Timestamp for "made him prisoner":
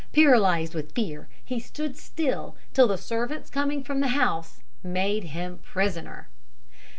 4.83-6.27